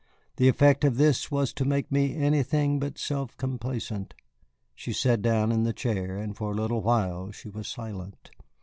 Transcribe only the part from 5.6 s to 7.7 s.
the chair and for a little while she was